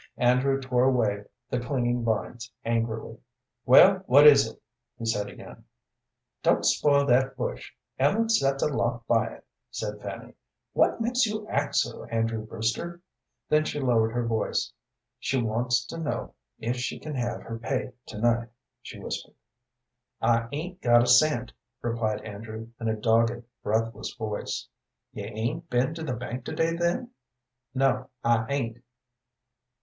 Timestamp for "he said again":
4.97-5.65